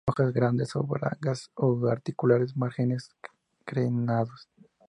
Hojas 0.07 0.33
grandes, 0.33 0.75
oblongas 0.75 1.51
a 1.55 1.63
orbiculares; 1.63 2.57
márgenes 2.57 3.09
crenados. 3.65 4.49